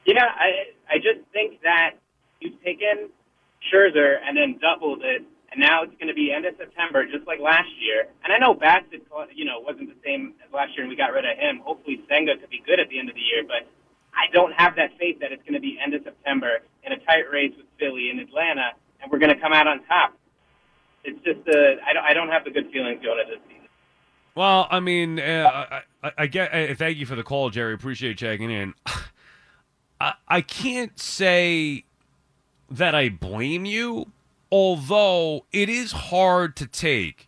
Yeah, 0.06 0.24
I 0.24 0.94
I 0.94 0.96
just 0.98 1.26
think 1.32 1.62
that 1.62 1.92
you've 2.40 2.62
taken 2.62 3.08
Scherzer 3.72 4.16
and 4.22 4.36
then 4.36 4.58
doubled 4.60 5.02
it 5.02 5.24
and 5.54 5.62
now 5.62 5.86
it's 5.86 5.94
going 6.02 6.10
to 6.10 6.18
be 6.18 6.34
end 6.34 6.44
of 6.44 6.58
September, 6.58 7.06
just 7.06 7.26
like 7.30 7.38
last 7.38 7.70
year. 7.78 8.10
And 8.26 8.34
I 8.34 8.38
know 8.42 8.58
Bassitt, 8.58 9.06
you 9.34 9.46
know, 9.46 9.62
wasn't 9.62 9.86
the 9.86 10.00
same 10.04 10.34
as 10.42 10.52
last 10.52 10.74
year, 10.74 10.82
and 10.82 10.90
we 10.90 10.98
got 10.98 11.14
rid 11.14 11.24
of 11.24 11.38
him. 11.38 11.62
Hopefully, 11.62 12.02
Senga 12.10 12.36
could 12.36 12.50
be 12.50 12.60
good 12.66 12.80
at 12.82 12.90
the 12.90 12.98
end 12.98 13.08
of 13.08 13.14
the 13.14 13.22
year, 13.22 13.46
but 13.46 13.62
I 14.16 14.32
don't 14.32 14.52
have 14.52 14.76
that 14.76 14.90
faith 14.98 15.18
that 15.20 15.32
it's 15.32 15.42
going 15.42 15.54
to 15.54 15.60
be 15.60 15.78
end 15.82 15.94
of 15.94 16.02
September 16.04 16.60
in 16.84 16.92
a 16.92 16.98
tight 16.98 17.30
race 17.32 17.52
with 17.56 17.66
Philly 17.78 18.10
in 18.10 18.18
Atlanta, 18.18 18.72
and 19.02 19.10
we're 19.10 19.18
going 19.18 19.34
to 19.34 19.40
come 19.40 19.52
out 19.52 19.66
on 19.66 19.84
top. 19.84 20.16
It's 21.04 21.18
just 21.24 21.40
uh, 21.48 21.80
I 21.86 21.92
don't 21.92 22.04
I 22.04 22.14
don't 22.14 22.28
have 22.28 22.44
the 22.44 22.50
good 22.50 22.70
feelings 22.70 23.02
going 23.02 23.18
into 23.20 23.32
this 23.32 23.40
season. 23.48 23.68
Well, 24.34 24.66
I 24.70 24.80
mean, 24.80 25.20
uh, 25.20 25.80
I, 26.02 26.12
I, 26.18 26.26
get. 26.26 26.76
Thank 26.76 26.98
you 26.98 27.06
for 27.06 27.14
the 27.14 27.22
call, 27.22 27.50
Jerry. 27.50 27.74
Appreciate 27.74 28.18
checking 28.18 28.50
in. 28.50 28.74
I, 30.00 30.14
I 30.26 30.40
can't 30.40 30.98
say 30.98 31.84
that 32.70 32.94
I 32.94 33.10
blame 33.10 33.64
you 33.64 34.10
although 34.54 35.44
it 35.52 35.68
is 35.68 35.90
hard 35.90 36.54
to 36.54 36.64
take 36.64 37.26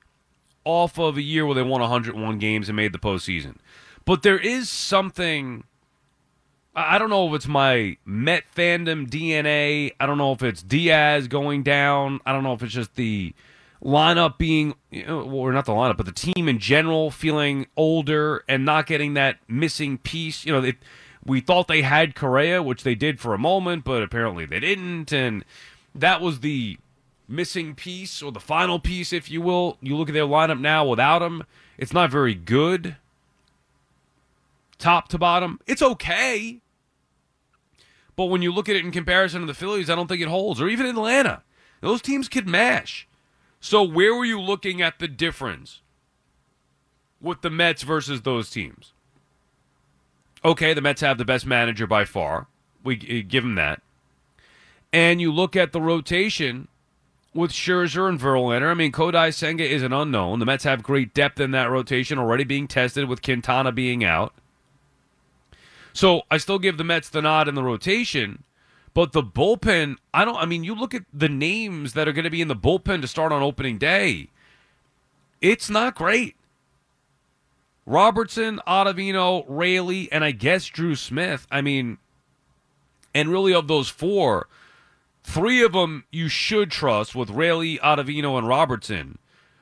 off 0.64 0.96
of 0.96 1.16
a 1.16 1.22
year 1.22 1.44
where 1.44 1.56
they 1.56 1.62
won 1.62 1.80
101 1.80 2.38
games 2.38 2.68
and 2.68 2.76
made 2.76 2.92
the 2.92 3.00
postseason. 3.00 3.56
But 4.04 4.22
there 4.22 4.38
is 4.38 4.68
something. 4.68 5.64
I 6.78 6.99
don't 6.99 7.09
know 7.09 7.26
if 7.28 7.35
it's 7.35 7.49
my 7.49 7.97
Met 8.04 8.45
fandom 8.54 9.09
DNA. 9.09 9.92
I 9.99 10.04
don't 10.04 10.18
know 10.18 10.33
if 10.33 10.42
it's 10.42 10.62
Diaz 10.62 11.26
going 11.26 11.62
down. 11.62 12.21
I 12.26 12.33
don't 12.33 12.42
know 12.42 12.52
if 12.52 12.62
it's 12.62 12.75
just 12.75 12.97
the 12.97 13.33
lineup 13.83 14.37
being, 14.37 14.75
know, 14.92 15.23
or 15.23 15.52
not 15.54 15.64
the 15.64 15.73
lineup, 15.73 15.97
but 15.97 16.04
the 16.04 16.12
team 16.12 16.49
in 16.49 16.59
general 16.59 17.11
feeling 17.11 17.66
older 17.78 18.45
and 18.47 18.66
not 18.66 18.87
getting 18.87 19.14
that 19.14 19.38
missing 19.49 19.97
piece. 19.97 20.45
You 20.45 20.52
know, 20.52 20.62
it, 20.62 20.76
we 21.25 21.40
thought 21.40 21.66
they 21.66 21.80
had 21.80 22.14
Correa, 22.14 22.62
which 22.62 22.83
they 22.83 22.95
did 22.95 23.21
for 23.21 23.33
a 23.33 23.38
moment, 23.38 23.85
but 23.85 24.02
apparently 24.02 24.45
they 24.45 24.61
didn't. 24.61 25.14
And 25.14 25.47
that 25.95 26.21
was 26.21 26.40
the 26.40 26.76
missing 27.26 27.75
piece 27.75 28.23
or 28.23 28.33
the 28.33 28.38
final 28.38 28.78
piece, 28.78 29.14
if 29.14 29.30
you 29.30 29.40
will. 29.40 29.78
You 29.80 29.97
look 29.97 30.11
at 30.11 30.14
their 30.14 30.26
lineup 30.26 30.61
now 30.61 30.85
without 30.85 31.23
him, 31.23 31.45
it's 31.78 31.95
not 31.95 32.11
very 32.11 32.35
good. 32.35 32.97
Top 34.76 35.09
to 35.09 35.16
bottom, 35.16 35.59
it's 35.66 35.80
okay. 35.80 36.61
But 38.16 38.26
when 38.26 38.42
you 38.42 38.52
look 38.52 38.68
at 38.68 38.76
it 38.76 38.85
in 38.85 38.90
comparison 38.90 39.42
to 39.42 39.46
the 39.46 39.54
Phillies, 39.54 39.90
I 39.90 39.94
don't 39.94 40.08
think 40.08 40.23
it 40.23 40.28
holds, 40.28 40.61
or 40.61 40.68
even 40.68 40.87
Atlanta. 40.87 41.42
Those 41.82 42.00
teams 42.00 42.28
could 42.28 42.49
mash. 42.49 43.06
So, 43.61 43.82
where 43.82 44.14
were 44.14 44.25
you 44.25 44.40
looking 44.40 44.80
at 44.80 44.99
the 44.99 45.08
difference 45.08 45.82
with 47.20 47.42
the 47.42 47.50
Mets 47.50 47.82
versus 47.82 48.23
those 48.23 48.50
teams? 48.50 48.92
Okay, 50.44 50.73
the 50.73 50.80
Mets 50.80 51.00
have 51.00 51.18
the 51.18 51.25
best 51.25 51.46
manager 51.46 51.87
by 51.87 52.04
far. 52.04 52.46
We 52.82 52.96
uh, 52.96 53.26
give 53.28 53.44
them 53.44 53.56
that. 53.56 53.82
And 54.92 55.20
you 55.20 55.32
look 55.32 55.56
at 55.56 55.73
the 55.73 55.80
rotation 55.80 56.68
with 57.35 57.50
Scherzer 57.50 58.08
and 58.08 58.18
Verlander. 58.18 58.70
I 58.70 58.75
mean, 58.75 58.92
Kodai 58.92 59.35
Senga 59.35 59.68
is 59.68 59.82
an 59.82 59.92
unknown. 59.92 60.38
The 60.38 60.46
Mets 60.46 60.64
have 60.64 60.82
great 60.82 61.12
depth 61.12 61.40
in 61.40 61.50
that 61.50 61.70
rotation 61.70 62.18
already 62.18 62.44
being 62.44 62.68
tested 62.68 63.08
with 63.08 63.23
Quintana 63.23 63.73
being 63.73 64.04
out. 64.04 64.32
So 65.96 66.24
I 66.30 66.36
still 66.36 66.58
give 66.58 66.76
the 66.76 66.84
Mets 66.84 67.08
the 67.08 67.22
nod 67.22 67.48
in 67.48 67.54
the 67.54 67.62
rotation, 67.62 68.44
but 68.92 69.12
the 69.12 69.22
bullpen, 69.22 69.96
I 70.12 70.26
don't. 70.26 70.36
I 70.36 70.44
mean, 70.44 70.62
you 70.62 70.74
look 70.74 70.92
at 70.92 71.04
the 71.10 71.30
names 71.30 71.94
that 71.94 72.06
are 72.06 72.12
going 72.12 72.26
to 72.26 72.30
be 72.30 72.42
in 72.42 72.48
the 72.48 72.54
bullpen 72.54 73.00
to 73.00 73.08
start 73.08 73.32
on 73.32 73.42
opening 73.42 73.78
day. 73.78 74.28
It's 75.40 75.70
not 75.70 75.94
great. 75.94 76.36
Robertson, 77.86 78.60
Ottavino, 78.68 79.46
Raley, 79.48 80.12
and 80.12 80.22
I 80.22 80.32
guess 80.32 80.66
Drew 80.66 80.96
Smith. 80.96 81.46
I 81.50 81.62
mean, 81.62 81.96
and 83.14 83.30
really 83.30 83.54
of 83.54 83.66
those 83.66 83.88
four, 83.88 84.48
three 85.24 85.62
of 85.62 85.72
them 85.72 86.04
you 86.10 86.28
should 86.28 86.70
trust 86.70 87.14
with 87.14 87.30
Raley, 87.30 87.78
Ottavino, 87.78 88.36
and 88.36 88.46
Robertson. 88.46 89.16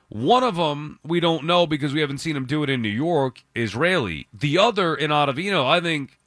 One 0.08 0.42
of 0.42 0.56
them 0.56 0.98
we 1.04 1.20
don't 1.20 1.44
know 1.44 1.64
because 1.64 1.94
we 1.94 2.00
haven't 2.00 2.18
seen 2.18 2.34
him 2.34 2.46
do 2.46 2.64
it 2.64 2.70
in 2.70 2.82
New 2.82 2.88
York 2.88 3.44
is 3.54 3.76
Raley. 3.76 4.26
The 4.34 4.58
other 4.58 4.96
in 4.96 5.12
Ottavino, 5.12 5.64
I 5.64 5.80
think, 5.80 6.18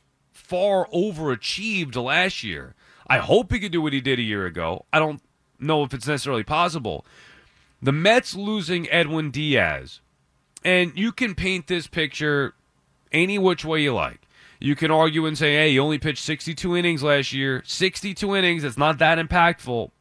far 0.47 0.87
overachieved 0.93 1.95
last 1.95 2.43
year. 2.43 2.73
I 3.05 3.17
hope 3.17 3.51
he 3.51 3.59
could 3.59 3.71
do 3.71 3.81
what 3.81 3.93
he 3.93 4.01
did 4.01 4.19
a 4.19 4.23
year 4.23 4.45
ago. 4.45 4.85
I 4.93 4.99
don't 4.99 5.21
know 5.59 5.83
if 5.83 5.93
it's 5.93 6.07
necessarily 6.07 6.43
possible. 6.43 7.05
The 7.81 7.91
Mets 7.91 8.33
losing 8.35 8.89
Edwin 8.89 9.29
Diaz, 9.29 9.99
and 10.63 10.93
you 10.95 11.11
can 11.11 11.35
paint 11.35 11.67
this 11.67 11.87
picture 11.87 12.53
any 13.11 13.37
which 13.37 13.63
way 13.65 13.81
you 13.83 13.93
like. 13.93 14.21
You 14.59 14.75
can 14.75 14.89
argue 14.89 15.25
and 15.25 15.37
say, 15.37 15.53
hey, 15.53 15.71
he 15.71 15.79
only 15.79 15.99
pitched 15.99 16.23
62 16.23 16.75
innings 16.75 17.03
last 17.03 17.31
year. 17.31 17.61
62 17.65 18.35
innings, 18.35 18.63
it's 18.63 18.77
not 18.77 18.97
that 18.97 19.19
impactful. 19.19 19.91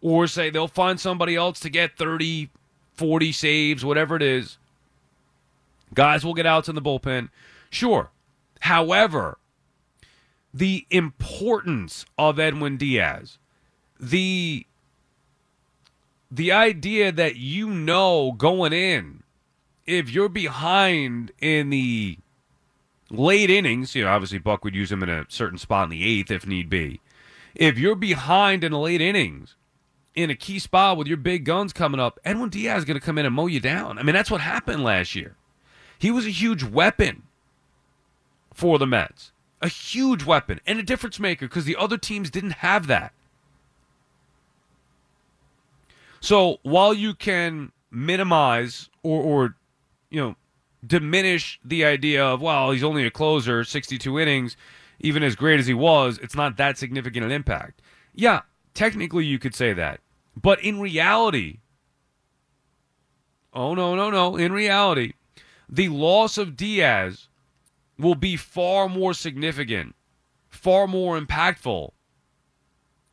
Or 0.00 0.26
say 0.26 0.50
they'll 0.50 0.68
find 0.68 1.00
somebody 1.00 1.34
else 1.34 1.58
to 1.60 1.70
get 1.70 1.96
30, 1.96 2.50
40 2.94 3.32
saves, 3.32 3.84
whatever 3.84 4.14
it 4.14 4.22
is. 4.22 4.58
Guys 5.94 6.24
will 6.24 6.34
get 6.34 6.46
outs 6.46 6.68
in 6.68 6.74
the 6.74 6.82
bullpen. 6.82 7.30
Sure. 7.70 8.10
However, 8.64 9.36
the 10.54 10.86
importance 10.90 12.06
of 12.16 12.38
Edwin 12.38 12.78
Diaz, 12.78 13.36
the 14.00 14.66
the 16.30 16.50
idea 16.50 17.12
that 17.12 17.36
you 17.36 17.68
know 17.68 18.32
going 18.32 18.72
in, 18.72 19.22
if 19.84 20.08
you're 20.08 20.30
behind 20.30 21.30
in 21.42 21.68
the 21.68 22.16
late 23.10 23.50
innings, 23.50 23.94
you 23.94 24.04
know, 24.04 24.10
obviously 24.10 24.38
Buck 24.38 24.64
would 24.64 24.74
use 24.74 24.90
him 24.90 25.02
in 25.02 25.10
a 25.10 25.26
certain 25.28 25.58
spot 25.58 25.84
in 25.84 25.90
the 25.90 26.02
eighth 26.02 26.30
if 26.30 26.46
need 26.46 26.70
be. 26.70 27.02
If 27.54 27.78
you're 27.78 27.94
behind 27.94 28.64
in 28.64 28.72
the 28.72 28.78
late 28.78 29.02
innings, 29.02 29.56
in 30.14 30.30
a 30.30 30.34
key 30.34 30.58
spot 30.58 30.96
with 30.96 31.06
your 31.06 31.18
big 31.18 31.44
guns 31.44 31.74
coming 31.74 32.00
up, 32.00 32.18
Edwin 32.24 32.48
Diaz 32.48 32.78
is 32.78 32.84
going 32.86 32.98
to 32.98 33.04
come 33.04 33.18
in 33.18 33.26
and 33.26 33.34
mow 33.34 33.46
you 33.46 33.60
down. 33.60 33.98
I 33.98 34.02
mean, 34.02 34.14
that's 34.14 34.30
what 34.30 34.40
happened 34.40 34.82
last 34.82 35.14
year. 35.14 35.36
He 35.98 36.10
was 36.10 36.24
a 36.24 36.30
huge 36.30 36.64
weapon 36.64 37.24
for 38.54 38.78
the 38.78 38.86
Mets, 38.86 39.32
a 39.60 39.68
huge 39.68 40.24
weapon 40.24 40.60
and 40.66 40.78
a 40.78 40.82
difference 40.82 41.20
maker 41.20 41.46
because 41.46 41.64
the 41.64 41.76
other 41.76 41.98
teams 41.98 42.30
didn't 42.30 42.52
have 42.52 42.86
that. 42.86 43.12
So 46.20 46.58
while 46.62 46.94
you 46.94 47.12
can 47.12 47.72
minimize 47.90 48.88
or, 49.02 49.22
or 49.22 49.56
you 50.08 50.20
know, 50.20 50.36
diminish 50.86 51.60
the 51.64 51.84
idea 51.84 52.24
of, 52.24 52.40
well, 52.40 52.70
he's 52.70 52.84
only 52.84 53.04
a 53.04 53.10
closer, 53.10 53.64
62 53.64 54.18
innings, 54.18 54.56
even 55.00 55.22
as 55.22 55.36
great 55.36 55.60
as 55.60 55.66
he 55.66 55.74
was, 55.74 56.18
it's 56.22 56.34
not 56.34 56.56
that 56.56 56.78
significant 56.78 57.26
an 57.26 57.32
impact. 57.32 57.82
Yeah, 58.14 58.42
technically 58.72 59.26
you 59.26 59.38
could 59.38 59.54
say 59.54 59.72
that. 59.72 60.00
But 60.40 60.62
in 60.62 60.80
reality, 60.80 61.58
oh, 63.52 63.74
no, 63.74 63.94
no, 63.94 64.10
no. 64.10 64.36
In 64.36 64.52
reality, 64.52 65.14
the 65.68 65.88
loss 65.88 66.38
of 66.38 66.56
Diaz 66.56 67.28
will 67.98 68.14
be 68.14 68.36
far 68.36 68.88
more 68.88 69.14
significant, 69.14 69.94
far 70.48 70.86
more 70.86 71.18
impactful 71.18 71.90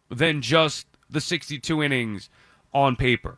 than 0.10 0.42
just 0.42 0.88
the 1.10 1.22
62 1.22 1.84
innings 1.84 2.30
on 2.74 2.96
paper. 2.96 3.38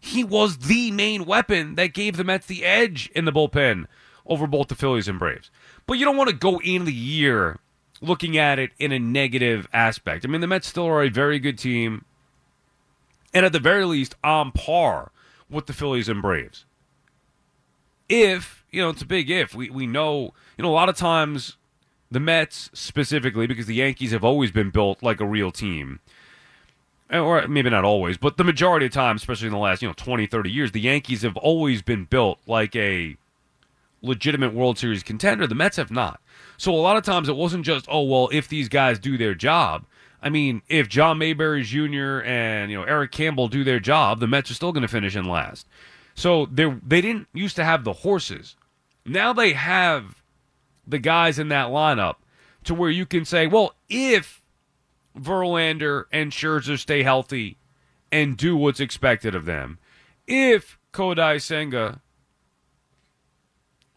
He 0.00 0.22
was 0.22 0.58
the 0.58 0.90
main 0.90 1.24
weapon 1.24 1.74
that 1.74 1.92
gave 1.94 2.16
the 2.16 2.24
Mets 2.24 2.46
the 2.46 2.64
edge 2.64 3.10
in 3.14 3.24
the 3.24 3.32
bullpen 3.32 3.86
over 4.24 4.46
both 4.46 4.68
the 4.68 4.74
Phillies 4.74 5.08
and 5.08 5.18
Braves. 5.18 5.50
But 5.86 5.94
you 5.94 6.04
don't 6.04 6.16
want 6.16 6.30
to 6.30 6.36
go 6.36 6.60
in 6.60 6.84
the 6.84 6.92
year 6.92 7.58
looking 8.00 8.36
at 8.36 8.58
it 8.58 8.70
in 8.78 8.92
a 8.92 8.98
negative 8.98 9.66
aspect. 9.72 10.24
I 10.24 10.28
mean, 10.28 10.40
the 10.40 10.46
Mets 10.46 10.68
still 10.68 10.86
are 10.86 11.02
a 11.02 11.08
very 11.08 11.38
good 11.38 11.58
team, 11.58 12.04
and 13.34 13.44
at 13.44 13.52
the 13.52 13.58
very 13.58 13.84
least, 13.84 14.14
on 14.22 14.52
par 14.52 15.10
with 15.50 15.66
the 15.66 15.72
Phillies 15.72 16.08
and 16.08 16.22
Braves. 16.22 16.64
If, 18.08 18.57
you 18.70 18.82
know, 18.82 18.90
it's 18.90 19.02
a 19.02 19.06
big 19.06 19.30
if. 19.30 19.54
We, 19.54 19.70
we 19.70 19.86
know, 19.86 20.34
you 20.56 20.62
know, 20.62 20.70
a 20.70 20.72
lot 20.72 20.88
of 20.88 20.96
times 20.96 21.56
the 22.10 22.20
Mets 22.20 22.70
specifically, 22.72 23.46
because 23.46 23.66
the 23.66 23.74
Yankees 23.74 24.12
have 24.12 24.24
always 24.24 24.50
been 24.50 24.70
built 24.70 25.02
like 25.02 25.20
a 25.20 25.26
real 25.26 25.50
team, 25.50 26.00
eh, 27.10 27.18
or 27.18 27.46
maybe 27.48 27.70
not 27.70 27.84
always, 27.84 28.16
but 28.16 28.36
the 28.36 28.44
majority 28.44 28.86
of 28.86 28.92
time, 28.92 29.16
especially 29.16 29.46
in 29.46 29.52
the 29.52 29.58
last, 29.58 29.82
you 29.82 29.88
know, 29.88 29.94
20, 29.94 30.26
30 30.26 30.50
years, 30.50 30.72
the 30.72 30.80
Yankees 30.80 31.22
have 31.22 31.36
always 31.36 31.82
been 31.82 32.04
built 32.04 32.38
like 32.46 32.74
a 32.76 33.16
legitimate 34.00 34.54
World 34.54 34.78
Series 34.78 35.02
contender. 35.02 35.46
The 35.46 35.54
Mets 35.54 35.76
have 35.76 35.90
not. 35.90 36.20
So 36.56 36.72
a 36.72 36.76
lot 36.76 36.96
of 36.96 37.04
times 37.04 37.28
it 37.28 37.36
wasn't 37.36 37.66
just, 37.66 37.86
oh, 37.88 38.02
well, 38.02 38.28
if 38.32 38.48
these 38.48 38.68
guys 38.68 38.98
do 38.98 39.18
their 39.18 39.34
job. 39.34 39.84
I 40.20 40.30
mean, 40.30 40.62
if 40.68 40.88
John 40.88 41.18
Mayberry 41.18 41.62
Jr. 41.62 42.22
and, 42.24 42.70
you 42.70 42.76
know, 42.76 42.82
Eric 42.82 43.12
Campbell 43.12 43.46
do 43.46 43.62
their 43.62 43.78
job, 43.78 44.18
the 44.18 44.26
Mets 44.26 44.50
are 44.50 44.54
still 44.54 44.72
going 44.72 44.82
to 44.82 44.88
finish 44.88 45.14
in 45.14 45.26
last. 45.26 45.68
So 46.18 46.46
they 46.46 46.68
they 46.84 47.00
didn't 47.00 47.28
used 47.32 47.54
to 47.56 47.64
have 47.64 47.84
the 47.84 47.92
horses. 47.92 48.56
Now 49.08 49.32
they 49.32 49.52
have 49.52 50.22
the 50.86 50.98
guys 50.98 51.38
in 51.38 51.48
that 51.48 51.68
lineup 51.68 52.16
to 52.64 52.74
where 52.74 52.90
you 52.90 53.06
can 53.06 53.24
say, 53.24 53.46
well, 53.46 53.74
if 53.88 54.42
Verlander 55.18 56.04
and 56.12 56.32
Scherzer 56.32 56.78
stay 56.78 57.02
healthy 57.02 57.56
and 58.10 58.36
do 58.36 58.56
what's 58.56 58.80
expected 58.80 59.34
of 59.34 59.44
them. 59.44 59.78
If 60.26 60.78
Kodai 60.92 61.40
Senga 61.40 62.00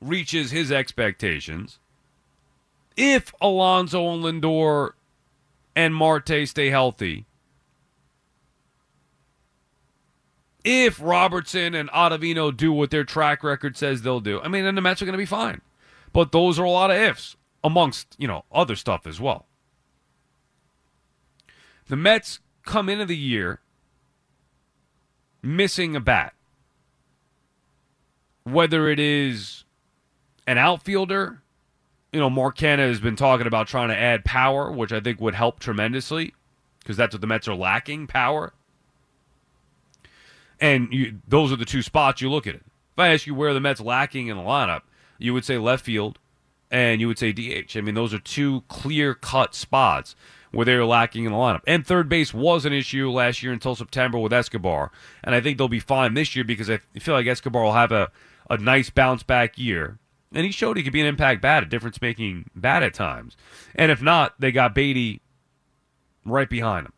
reaches 0.02 0.52
his 0.52 0.72
expectations, 0.72 1.80
if 2.98 3.34
Alonso 3.40 4.14
and 4.14 4.24
Lindor 4.24 4.92
and 5.76 5.96
Marte 5.96 6.48
stay 6.48 6.70
healthy, 6.70 7.26
if 10.64 11.02
Robertson 11.02 11.74
and 11.76 11.90
Ottavino 11.90 12.56
do 12.56 12.72
what 12.72 12.92
their 12.92 13.04
track 13.04 13.44
record 13.44 13.78
says 13.78 14.02
they'll 14.02 14.20
do, 14.20 14.42
I 14.42 14.48
mean, 14.48 14.64
then 14.64 14.76
the 14.76 14.82
Mets 14.82 15.02
are 15.02 15.06
going 15.06 15.14
to 15.14 15.18
be 15.18 15.26
fine. 15.26 15.62
But 16.14 16.32
those 16.32 16.60
are 16.60 16.64
a 16.64 16.72
lot 16.72 16.92
of 16.92 16.98
ifs 16.98 17.36
amongst, 17.64 18.16
you 18.18 18.28
know, 18.28 18.44
other 18.52 18.76
stuff 18.76 19.08
as 19.08 19.20
well. 19.20 19.48
The 21.88 21.96
Mets 21.96 22.40
come 22.66 22.90
into 22.90 23.06
the 23.06 23.18
year 23.18 23.62
missing 25.42 25.96
a 25.96 26.00
bat. 26.00 26.34
Whether 28.44 28.90
it 28.90 29.00
is 29.00 29.66
an 30.48 30.58
outfielder, 30.58 31.42
you 32.12 32.20
know, 32.20 32.30
Mark 32.30 32.58
Canha 32.58 32.80
has 32.80 33.00
been 33.00 33.16
talking 33.16 33.48
about 33.48 33.68
trying 33.68 33.90
to 33.90 33.98
add 33.98 34.26
power, 34.26 34.72
which 34.72 34.92
I 34.92 35.00
think 35.00 35.22
would 35.22 35.36
help 35.36 35.60
tremendously 35.60 36.34
because 36.80 36.98
that's 36.98 37.14
what 37.14 37.22
the 37.22 37.28
Mets 37.28 37.48
are 37.48 37.56
lacking 37.56 38.08
power. 38.08 38.54
And 40.62 40.94
you, 40.94 41.20
those 41.28 41.52
are 41.52 41.56
the 41.58 41.66
two 41.66 41.82
spots 41.82 42.22
you 42.22 42.30
look 42.30 42.48
at 42.48 42.56
it. 42.56 42.64
If 42.94 43.00
I 43.00 43.10
ask 43.10 43.26
you 43.26 43.34
where 43.34 43.54
the 43.54 43.60
Mets 43.60 43.82
lacking 43.82 44.28
in 44.28 44.38
the 44.38 44.44
lineup, 44.44 44.82
you 45.18 45.34
would 45.34 45.44
say 45.44 45.58
left 45.58 45.84
field 45.84 46.20
and 46.70 47.02
you 47.02 47.08
would 47.08 47.20
say 47.20 47.34
DH. 47.34 47.76
I 47.76 47.82
mean, 47.82 47.96
those 47.96 48.14
are 48.14 48.20
two 48.20 48.62
clear 48.68 49.16
cut 49.16 49.56
spots 49.56 50.16
where 50.52 50.66
they 50.66 50.76
were 50.76 50.86
lacking 50.86 51.26
in 51.26 51.32
the 51.32 51.38
lineup. 51.38 51.62
And 51.66 51.86
third 51.86 52.10
base 52.10 52.34
was 52.34 52.66
an 52.66 52.74
issue 52.74 53.10
last 53.10 53.42
year 53.42 53.54
until 53.54 53.76
September 53.76 54.20
with 54.20 54.34
Escobar. 54.34 54.92
And 55.24 55.34
I 55.34 55.42
think 55.42 55.58
they'll 55.58 55.68
be 55.68 55.80
fine 55.80 56.14
this 56.14 56.36
year 56.36 56.46
because 56.46 56.70
I 56.70 56.78
feel 57.00 57.16
like 57.16 57.28
Escobar 57.28 57.64
will 57.64 57.74
have 57.74 57.92
a, 57.92 58.12
a 58.50 58.58
nice 58.58 58.90
bounce 58.90 59.24
back 59.24 59.58
year. 59.58 59.98
And 60.34 60.46
he 60.46 60.52
showed 60.52 60.78
he 60.78 60.84
could 60.84 60.94
be 60.94 61.02
an 61.02 61.08
impact 61.08 61.42
bat, 61.42 61.64
a 61.64 61.66
difference 61.66 62.02
making 62.02 62.50
bat 62.56 62.84
at 62.84 62.94
times. 62.94 63.36
And 63.76 63.92
if 63.92 64.02
not, 64.02 64.40
they 64.40 64.52
got 64.52 64.76
Baty 64.76 65.22
right 66.26 66.50
behind 66.50 66.86
him. 66.86 66.94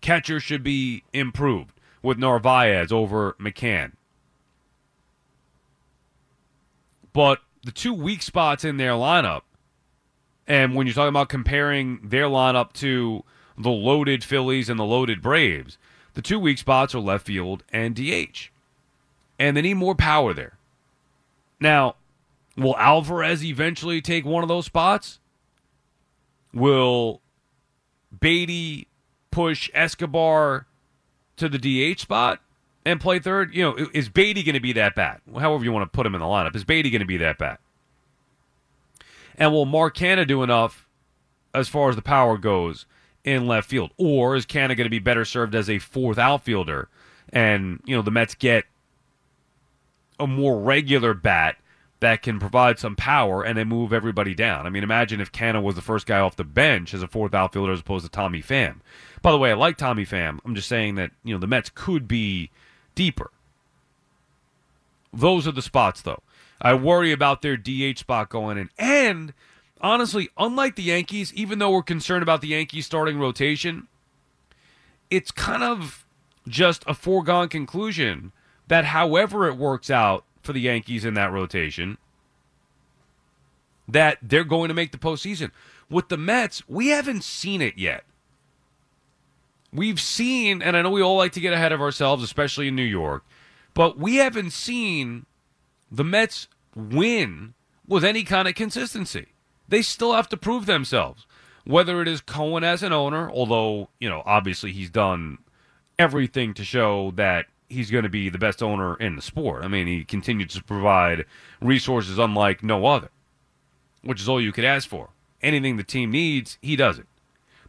Catcher 0.00 0.38
should 0.38 0.62
be 0.62 1.02
improved 1.12 1.72
with 2.06 2.18
Narvaez 2.18 2.92
over 2.92 3.32
McCann. 3.40 3.92
But 7.12 7.40
the 7.64 7.72
two 7.72 7.92
weak 7.92 8.22
spots 8.22 8.64
in 8.64 8.76
their 8.76 8.92
lineup 8.92 9.42
and 10.46 10.74
when 10.74 10.86
you're 10.86 10.94
talking 10.94 11.08
about 11.08 11.28
comparing 11.28 12.00
their 12.02 12.26
lineup 12.26 12.72
to 12.74 13.24
the 13.58 13.70
loaded 13.70 14.22
Phillies 14.22 14.68
and 14.68 14.78
the 14.78 14.84
loaded 14.84 15.20
Braves, 15.20 15.76
the 16.14 16.22
two 16.22 16.38
weak 16.38 16.58
spots 16.58 16.94
are 16.94 17.00
left 17.00 17.26
field 17.26 17.64
and 17.72 17.94
DH. 17.94 18.50
And 19.38 19.56
they 19.56 19.62
need 19.62 19.74
more 19.74 19.94
power 19.94 20.32
there. 20.32 20.56
Now, 21.60 21.96
will 22.56 22.76
Alvarez 22.76 23.44
eventually 23.44 24.00
take 24.00 24.24
one 24.24 24.42
of 24.42 24.48
those 24.48 24.66
spots? 24.66 25.18
Will 26.54 27.20
Baty 28.18 28.86
push 29.30 29.68
Escobar 29.74 30.66
to 31.36 31.48
the 31.48 31.58
DH 31.58 32.00
spot 32.00 32.40
and 32.84 33.00
play 33.00 33.18
third? 33.18 33.54
You 33.54 33.62
know, 33.62 33.88
is 33.92 34.08
Baty 34.08 34.42
going 34.42 34.54
to 34.54 34.60
be 34.60 34.72
that 34.74 34.94
bad? 34.94 35.20
However 35.38 35.64
you 35.64 35.72
want 35.72 35.90
to 35.90 35.94
put 35.94 36.06
him 36.06 36.14
in 36.14 36.20
the 36.20 36.26
lineup, 36.26 36.54
is 36.56 36.64
Baty 36.64 36.90
going 36.90 37.00
to 37.00 37.06
be 37.06 37.16
that 37.18 37.38
bad? 37.38 37.58
And 39.36 39.52
will 39.52 39.66
Mark 39.66 39.96
Canha 39.96 40.26
do 40.26 40.42
enough 40.42 40.86
as 41.54 41.68
far 41.68 41.90
as 41.90 41.96
the 41.96 42.02
power 42.02 42.38
goes 42.38 42.86
in 43.24 43.46
left 43.46 43.68
field? 43.68 43.90
Or 43.96 44.36
is 44.36 44.46
Canha 44.46 44.76
going 44.76 44.86
to 44.86 44.90
be 44.90 44.98
better 44.98 45.24
served 45.24 45.54
as 45.54 45.68
a 45.68 45.78
fourth 45.78 46.18
outfielder? 46.18 46.88
And, 47.30 47.80
you 47.84 47.94
know, 47.94 48.02
the 48.02 48.10
Mets 48.10 48.34
get 48.34 48.64
a 50.18 50.26
more 50.26 50.58
regular 50.60 51.12
bat 51.12 51.56
that 52.00 52.22
can 52.22 52.38
provide 52.38 52.78
some 52.78 52.94
power 52.94 53.42
and 53.42 53.56
then 53.56 53.68
move 53.68 53.92
everybody 53.92 54.34
down. 54.34 54.66
I 54.66 54.70
mean, 54.70 54.82
imagine 54.82 55.20
if 55.20 55.32
Canha 55.32 55.62
was 55.62 55.74
the 55.74 55.82
first 55.82 56.06
guy 56.06 56.20
off 56.20 56.36
the 56.36 56.44
bench 56.44 56.92
as 56.92 57.02
a 57.02 57.08
fourth 57.08 57.34
outfielder 57.34 57.72
as 57.72 57.80
opposed 57.80 58.04
to 58.04 58.10
Tommy 58.10 58.42
Pham. 58.42 58.80
By 59.22 59.32
the 59.32 59.38
way, 59.38 59.50
I 59.50 59.54
like 59.54 59.76
Tommy 59.76 60.04
Pham. 60.04 60.38
I'm 60.44 60.54
just 60.54 60.68
saying 60.68 60.96
that, 60.96 61.10
you 61.24 61.34
know, 61.34 61.40
the 61.40 61.46
Mets 61.46 61.70
could 61.74 62.06
be 62.06 62.50
deeper. 62.94 63.30
Those 65.12 65.48
are 65.48 65.52
the 65.52 65.62
spots, 65.62 66.02
though. 66.02 66.22
I 66.60 66.74
worry 66.74 67.12
about 67.12 67.42
their 67.42 67.56
DH 67.56 67.98
spot 67.98 68.28
going 68.28 68.58
in. 68.58 68.70
And 68.78 69.32
honestly, 69.80 70.28
unlike 70.36 70.76
the 70.76 70.82
Yankees, 70.82 71.32
even 71.34 71.58
though 71.58 71.70
we're 71.70 71.82
concerned 71.82 72.22
about 72.22 72.42
the 72.42 72.48
Yankees 72.48 72.86
starting 72.86 73.18
rotation, 73.18 73.88
it's 75.10 75.30
kind 75.30 75.62
of 75.62 76.04
just 76.46 76.84
a 76.86 76.94
foregone 76.94 77.48
conclusion 77.48 78.32
that 78.68 78.86
however 78.86 79.46
it 79.48 79.56
works 79.56 79.90
out 79.90 80.24
for 80.46 80.52
the 80.54 80.60
Yankees 80.60 81.04
in 81.04 81.14
that 81.14 81.32
rotation, 81.32 81.98
that 83.86 84.18
they're 84.22 84.44
going 84.44 84.68
to 84.68 84.74
make 84.74 84.92
the 84.92 84.98
postseason. 84.98 85.50
With 85.90 86.08
the 86.08 86.16
Mets, 86.16 86.66
we 86.68 86.88
haven't 86.88 87.22
seen 87.22 87.60
it 87.60 87.76
yet. 87.76 88.04
We've 89.72 90.00
seen, 90.00 90.62
and 90.62 90.76
I 90.76 90.82
know 90.82 90.90
we 90.90 91.02
all 91.02 91.16
like 91.16 91.32
to 91.32 91.40
get 91.40 91.52
ahead 91.52 91.72
of 91.72 91.80
ourselves, 91.80 92.24
especially 92.24 92.68
in 92.68 92.76
New 92.76 92.82
York, 92.82 93.24
but 93.74 93.98
we 93.98 94.16
haven't 94.16 94.52
seen 94.52 95.26
the 95.90 96.04
Mets 96.04 96.48
win 96.74 97.54
with 97.86 98.04
any 98.04 98.24
kind 98.24 98.48
of 98.48 98.54
consistency. 98.54 99.26
They 99.68 99.82
still 99.82 100.14
have 100.14 100.28
to 100.30 100.36
prove 100.36 100.66
themselves. 100.66 101.26
Whether 101.64 102.00
it 102.00 102.08
is 102.08 102.20
Cohen 102.20 102.62
as 102.62 102.84
an 102.84 102.92
owner, 102.92 103.28
although, 103.28 103.88
you 103.98 104.08
know, 104.08 104.22
obviously 104.24 104.70
he's 104.72 104.90
done 104.90 105.38
everything 105.98 106.54
to 106.54 106.64
show 106.64 107.10
that 107.16 107.46
he's 107.68 107.90
going 107.90 108.04
to 108.04 108.08
be 108.08 108.28
the 108.28 108.38
best 108.38 108.62
owner 108.62 108.96
in 108.96 109.16
the 109.16 109.22
sport. 109.22 109.64
I 109.64 109.68
mean, 109.68 109.86
he 109.86 110.04
continues 110.04 110.54
to 110.54 110.62
provide 110.62 111.24
resources 111.60 112.18
unlike 112.18 112.62
no 112.62 112.86
other, 112.86 113.10
which 114.02 114.20
is 114.20 114.28
all 114.28 114.40
you 114.40 114.52
could 114.52 114.64
ask 114.64 114.88
for. 114.88 115.10
Anything 115.42 115.76
the 115.76 115.84
team 115.84 116.10
needs, 116.10 116.58
he 116.62 116.76
does 116.76 116.98
it. 116.98 117.06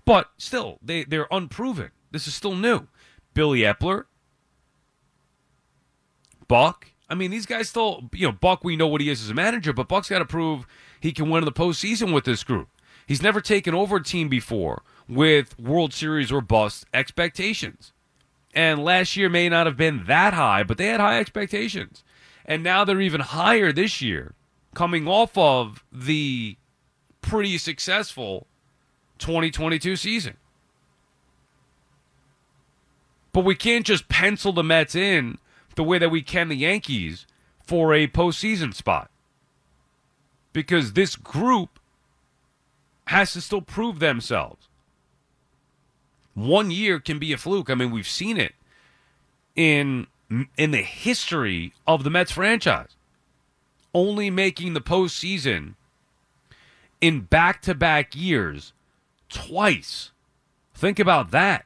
But 0.06 0.30
still, 0.38 0.80
they, 0.82 1.04
they're 1.04 1.28
unproven. 1.32 1.92
This 2.12 2.28
is 2.28 2.34
still 2.34 2.56
new. 2.56 2.88
Billy 3.34 3.60
Eppler, 3.60 4.06
Buck. 6.48 6.88
I 7.10 7.16
mean, 7.16 7.32
these 7.32 7.46
guys 7.46 7.70
still, 7.70 8.10
you 8.14 8.28
know, 8.28 8.32
Buck, 8.32 8.64
we 8.64 8.76
know 8.76 8.88
what 8.88 9.02
he 9.02 9.10
is 9.10 9.22
as 9.24 9.30
a 9.30 9.34
manager, 9.34 9.74
but 9.74 9.88
Buck's 9.88 10.10
got 10.10 10.20
to 10.20 10.26
prove 10.26 10.66
he 11.00 11.12
can 11.12 11.30
win 11.30 11.40
in 11.40 11.46
the 11.46 11.52
postseason 11.52 12.14
with 12.14 12.26
this 12.26 12.44
group. 12.44 12.70
He's 13.06 13.22
never 13.22 13.40
taken 13.40 13.74
over 13.74 13.98
a 13.98 14.04
team 14.04 14.28
before 14.28 14.84
with 15.08 15.58
World 15.60 15.94
Series 15.94 16.32
or 16.32 16.42
bust 16.42 16.86
expectations. 16.94 17.94
And 18.58 18.84
last 18.84 19.16
year 19.16 19.30
may 19.30 19.50
not 19.50 19.68
have 19.68 19.78
been 19.78 20.06
that 20.06 20.34
high, 20.34 20.64
but 20.64 20.80
they 20.80 20.88
had 20.88 21.00
high 21.00 21.20
expectations. 21.20 22.04
And 22.44 22.64
now 22.64 22.84
they're 22.84 23.00
even 23.00 23.22
higher 23.22 23.72
this 23.72 24.02
year, 24.02 24.34
coming 24.74 25.08
off 25.08 25.38
of 25.38 25.86
the 25.92 26.58
pretty 27.22 27.60
successful 27.60 28.48
2022 29.20 29.96
season. 29.96 30.38
But 33.32 33.46
we 33.46 33.54
can't 33.54 33.86
just 33.86 34.10
pencil 34.10 34.52
the 34.52 34.64
Mets 34.64 34.96
in 34.96 35.38
the 35.76 35.84
way 35.84 36.00
that 36.00 36.10
we 36.10 36.24
can 36.24 36.50
the 36.50 36.56
Yankees 36.56 37.28
for 37.64 37.94
a 37.94 38.08
postseason 38.08 38.74
spot. 38.74 39.12
Because 40.52 40.94
this 40.94 41.16
group 41.16 41.80
has 43.06 43.34
to 43.34 43.42
still 43.42 43.62
prove 43.62 44.00
themselves. 44.00 44.67
One 46.38 46.70
year 46.70 47.00
can 47.00 47.18
be 47.18 47.34
a 47.34 47.38
fluke. 47.38 47.68
I 47.72 47.74
mean, 47.74 47.90
we've 47.90 48.08
seen 48.08 48.38
it 48.38 48.54
in 49.56 50.06
in 50.56 50.70
the 50.70 50.84
history 50.84 51.74
of 51.88 52.04
the 52.04 52.12
Mets 52.12 52.32
franchise. 52.32 52.96
Only 53.92 54.30
making 54.30 54.76
the 54.76 54.80
postseason 54.80 55.74
in 57.02 57.22
back 57.22 57.64
to 57.64 57.74
back 57.74 58.16
years 58.16 58.72
twice. 59.30 60.12
Think 60.76 61.00
about 61.00 61.32
that. 61.32 61.66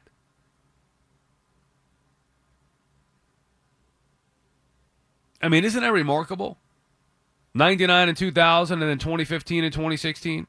I 5.42 5.50
mean, 5.50 5.64
isn't 5.64 5.82
that 5.82 5.92
remarkable? 5.92 6.56
99 7.52 8.08
and 8.08 8.16
2000, 8.16 8.80
and 8.80 8.90
then 8.90 8.96
2015 8.96 9.64
and 9.64 9.72
2016. 9.72 10.46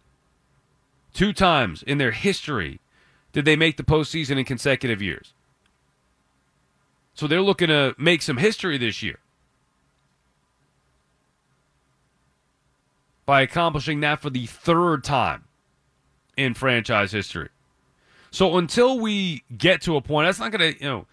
Two 1.14 1.34
times 1.34 1.84
in 1.84 1.98
their 1.98 2.12
history 2.12 2.80
did 3.34 3.46
they 3.46 3.56
make 3.56 3.78
the 3.78 3.84
postseason 3.84 4.38
in 4.38 4.46
consecutive 4.46 5.02
years. 5.02 5.34
So 7.16 7.28
they're 7.28 7.42
looking 7.42 7.68
to 7.68 7.94
make 7.98 8.22
some 8.22 8.38
history 8.38 8.78
this 8.78 9.04
year 9.04 9.20
by 13.26 13.42
accomplishing 13.42 14.00
that 14.02 14.22
for 14.22 14.30
the 14.30 14.46
third 14.46 15.04
time 15.04 15.46
in 16.38 16.54
franchise 16.54 17.12
history. 17.12 17.50
So 18.32 18.58
until 18.58 19.00
we 19.00 19.44
get 19.56 19.82
to 19.82 19.96
a 19.96 20.02
point, 20.02 20.28
that's 20.28 20.40
not 20.40 20.52
going 20.52 20.74
to, 20.74 20.80
you 20.84 20.90
know, 20.90 21.06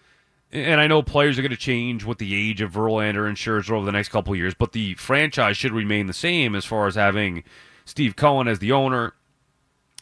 and 0.51 0.81
I 0.81 0.87
know 0.87 1.01
players 1.01 1.37
are 1.37 1.43
going 1.43 1.51
to 1.51 1.57
change 1.57 2.03
with 2.03 2.17
the 2.17 2.35
age 2.35 2.61
of 2.61 2.73
Verlander 2.73 3.27
and 3.27 3.37
Scherzer 3.37 3.71
over 3.71 3.85
the 3.85 3.91
next 3.91 4.09
couple 4.09 4.33
of 4.33 4.39
years, 4.39 4.53
but 4.53 4.73
the 4.73 4.95
franchise 4.95 5.55
should 5.55 5.71
remain 5.71 6.07
the 6.07 6.13
same 6.13 6.55
as 6.55 6.65
far 6.65 6.87
as 6.87 6.95
having 6.95 7.43
Steve 7.85 8.15
Cohen 8.15 8.47
as 8.47 8.59
the 8.59 8.71
owner 8.71 9.13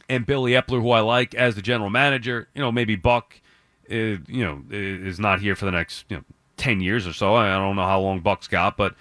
and 0.09 0.25
Billy 0.25 0.53
Eppler, 0.53 0.81
who 0.81 0.89
I 0.91 1.01
like 1.01 1.35
as 1.35 1.55
the 1.55 1.61
general 1.61 1.89
manager. 1.89 2.49
You 2.53 2.61
know, 2.61 2.71
maybe 2.71 2.95
Buck, 2.95 3.39
is, 3.87 4.19
uh, 4.19 4.21
you 4.27 4.43
know, 4.43 4.63
is 4.69 5.19
not 5.19 5.39
here 5.39 5.55
for 5.55 5.65
the 5.65 5.71
next 5.71 6.05
you 6.09 6.17
know 6.17 6.23
ten 6.57 6.81
years 6.81 7.07
or 7.07 7.13
so. 7.13 7.35
I 7.35 7.55
don't 7.55 7.75
know 7.75 7.85
how 7.85 8.01
long 8.01 8.19
Buck's 8.19 8.47
got, 8.47 8.75
but 8.75 8.95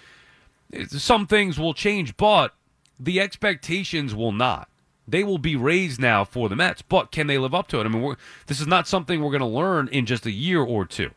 some 0.87 1.27
things 1.27 1.59
will 1.59 1.73
change, 1.73 2.15
but 2.15 2.53
the 2.99 3.19
expectations 3.19 4.13
will 4.13 4.31
not. 4.31 4.69
They 5.07 5.23
will 5.23 5.39
be 5.39 5.55
raised 5.55 5.99
now 5.99 6.23
for 6.23 6.49
the 6.49 6.55
Mets, 6.55 6.83
but 6.83 7.11
can 7.11 7.25
they 7.25 7.39
live 7.39 7.55
up 7.55 7.67
to 7.69 7.79
it? 7.79 7.85
I 7.85 7.89
mean, 7.89 8.15
this 8.45 8.61
is 8.61 8.67
not 8.67 8.87
something 8.87 9.21
we're 9.21 9.31
going 9.31 9.39
to 9.39 9.47
learn 9.47 9.87
in 9.87 10.05
just 10.05 10.27
a 10.27 10.31
year 10.31 10.61
or 10.61 10.85
two. 10.85 11.09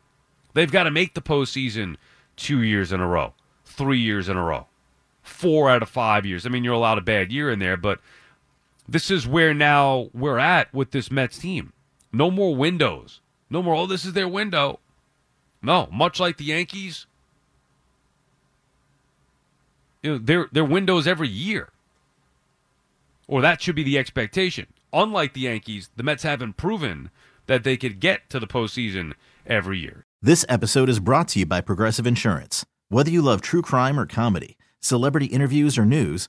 They've 0.55 0.71
got 0.71 0.85
to 0.85 0.91
make 0.91 1.13
the 1.13 1.21
postseason 1.21 1.97
two 2.37 2.63
years 2.63 2.91
in 2.91 3.01
a 3.01 3.07
row, 3.07 3.35
three 3.67 3.99
years 3.99 4.31
in 4.31 4.37
a 4.39 4.43
row, 4.43 4.67
four 5.23 5.69
out 5.69 5.83
of 5.83 5.91
five 5.91 6.25
years. 6.25 6.47
I 6.47 6.49
mean, 6.49 6.65
you're 6.65 6.73
allowed 6.73 6.99
a 6.99 7.03
bad 7.03 7.31
year 7.31 7.51
in 7.51 7.59
there, 7.59 7.77
but 7.77 8.01
this 8.93 9.11
is 9.11 9.27
where 9.27 9.55
now 9.55 10.11
we're 10.13 10.39
at 10.39 10.73
with 10.75 10.91
this 10.91 11.11
Mets 11.11 11.39
team. 11.39 11.73
No 12.13 12.31
more 12.31 12.55
windows. 12.55 13.21
No 13.49 13.63
more, 13.63 13.75
oh, 13.75 13.87
this 13.87 14.05
is 14.05 14.13
their 14.13 14.29
window. 14.29 14.81
No, 15.63 15.89
much 15.93 16.21
like 16.21 16.37
the 16.37 16.45
Yankees, 16.45 17.07
you 20.03 20.13
know, 20.13 20.19
their 20.19 20.49
their 20.51 20.65
windows 20.65 21.07
every 21.07 21.29
year. 21.29 21.71
Or 23.29 23.41
that 23.41 23.63
should 23.63 23.77
be 23.77 23.85
the 23.85 23.99
expectation. 23.99 24.67
Unlike 24.93 25.35
the 25.35 25.43
Yankees, 25.43 25.91
the 25.97 26.03
Mets 26.03 26.25
haven't 26.25 26.57
proven 26.57 27.11
that 27.47 27.65
they 27.65 27.77
could 27.77 28.01
get 28.01 28.29
to 28.31 28.41
the 28.41 28.47
postseason 28.47 29.15
every 29.47 29.79
year. 29.79 30.05
This 30.21 30.45
episode 30.49 30.89
is 30.89 31.01
brought 31.01 31.29
to 31.29 31.39
you 31.39 31.47
by 31.47 31.61
Progressive 31.61 32.07
Insurance. 32.07 32.67
Whether 32.89 33.11
you 33.11 33.23
love 33.23 33.41
true 33.41 33.63
crime 33.63 33.99
or 33.99 34.07
comedy, 34.07 34.59
celebrity 34.81 35.27
interviews 35.27 35.79
or 35.79 35.85
news, 35.85 36.29